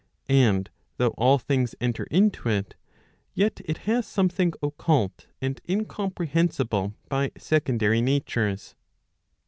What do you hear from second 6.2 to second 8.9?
hensible by secondary natures.